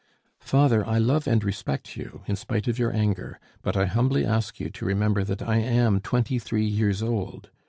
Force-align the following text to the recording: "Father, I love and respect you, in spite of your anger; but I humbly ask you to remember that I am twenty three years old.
"Father, 0.39 0.83
I 0.83 0.97
love 0.97 1.27
and 1.27 1.43
respect 1.43 1.95
you, 1.95 2.23
in 2.25 2.35
spite 2.35 2.67
of 2.67 2.79
your 2.79 2.91
anger; 2.91 3.39
but 3.61 3.77
I 3.77 3.85
humbly 3.85 4.25
ask 4.25 4.59
you 4.59 4.71
to 4.71 4.83
remember 4.85 5.23
that 5.23 5.43
I 5.43 5.57
am 5.57 5.99
twenty 5.99 6.39
three 6.39 6.65
years 6.65 7.03
old. 7.03 7.51